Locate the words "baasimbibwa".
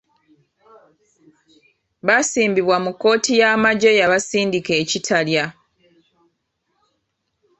2.05-2.77